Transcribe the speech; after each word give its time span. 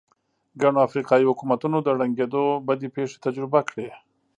ګڼو 0.61 0.79
افریقايي 0.87 1.25
حکومتونو 1.31 1.77
د 1.81 1.87
ړنګېدو 1.97 2.43
بدې 2.67 2.87
پېښې 2.95 3.17
تجربه 3.25 3.59
کړې. 3.69 3.89